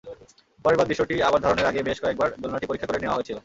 পরেরবার 0.65 0.87
দৃশ্যটি 0.89 1.15
আবার 1.27 1.43
ধারণের 1.43 1.69
আগে 1.69 1.81
বেশ 1.83 1.97
কয়েকবার 2.03 2.29
দোলনাটি 2.41 2.65
পরীক্ষা 2.67 2.89
করে 2.89 3.01
নেওয়া 3.01 3.17
হয়েছিল। 3.17 3.37